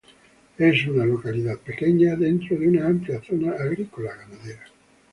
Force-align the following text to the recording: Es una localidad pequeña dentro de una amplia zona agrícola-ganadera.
Es 0.57 0.87
una 0.87 1.05
localidad 1.05 1.59
pequeña 1.59 2.15
dentro 2.15 2.57
de 2.57 2.67
una 2.67 2.87
amplia 2.87 3.21
zona 3.21 3.51
agrícola-ganadera. 3.51 4.65